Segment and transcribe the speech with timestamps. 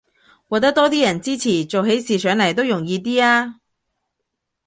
[0.47, 3.59] 獲得多啲人支持，做起事上來都容易啲吖